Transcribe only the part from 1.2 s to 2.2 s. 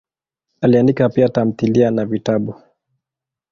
tamthilia na